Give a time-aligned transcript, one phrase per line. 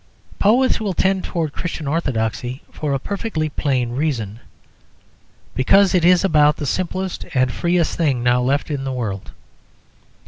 [0.39, 4.39] Poets will tend towards Christian orthodoxy for a perfectly plain reason;
[5.53, 9.29] because it is about the simplest and freest thing now left in the world.